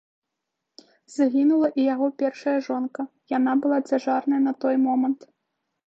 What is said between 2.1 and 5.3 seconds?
першая жонка, яна была цяжарная на той момант.